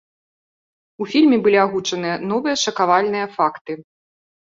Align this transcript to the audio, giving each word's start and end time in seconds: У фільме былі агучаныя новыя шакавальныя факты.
У 1.03 1.09
фільме 1.11 1.37
былі 1.49 1.61
агучаныя 1.65 2.15
новыя 2.33 2.55
шакавальныя 2.65 3.33
факты. 3.39 3.73